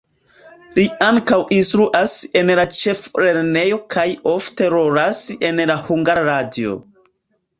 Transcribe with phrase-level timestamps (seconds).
[0.77, 5.19] Li ankaŭ instruas en la ĉeflernejo kaj ofte rolas
[5.51, 6.75] en la Hungara Radio.